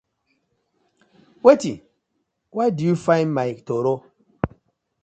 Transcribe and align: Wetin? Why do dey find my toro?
Wetin? 1.43 1.77
Why 2.53 2.65
do 2.71 2.77
dey 2.87 3.01
find 3.05 3.29
my 3.39 3.49
toro? 3.67 3.93